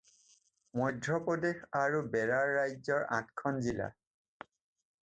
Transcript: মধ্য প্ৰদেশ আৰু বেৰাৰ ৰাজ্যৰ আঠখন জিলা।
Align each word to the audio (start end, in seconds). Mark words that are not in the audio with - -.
মধ্য 0.79 1.17
প্ৰদেশ 1.27 1.61
আৰু 1.81 2.01
বেৰাৰ 2.17 2.55
ৰাজ্যৰ 2.57 3.07
আঠখন 3.21 3.65
জিলা। 3.69 3.93